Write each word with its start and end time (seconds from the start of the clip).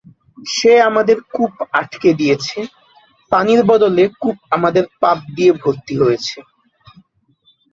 সে 0.47 0.71
আমাদের 0.89 1.17
কূপ 1.33 1.53
আটকে 1.79 2.09
দিয়েছে, 2.13 2.59
পানির 3.31 3.61
বদলে 3.71 4.03
কূপ 4.21 4.37
আমাদের 4.55 4.83
পাপ 5.01 5.17
দিয়ে 5.35 5.51
ভর্তি 5.61 5.93
হয়েছে। 6.01 6.37